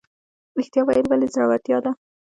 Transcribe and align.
ریښتیا 0.57 0.81
ویل 0.83 1.07
ولې 1.07 1.27
زړورتیا 1.33 1.77
ده؟ 1.83 1.91